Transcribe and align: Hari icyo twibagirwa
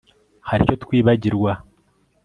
Hari 0.49 0.61
icyo 0.63 0.75
twibagirwa 0.83 1.51